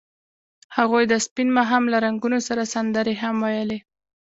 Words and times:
هغوی 0.77 1.03
د 1.07 1.13
سپین 1.25 1.47
ماښام 1.57 1.83
له 1.93 1.97
رنګونو 2.05 2.37
سره 2.47 2.69
سندرې 2.73 3.15
هم 3.21 3.35
ویلې. 3.45 3.79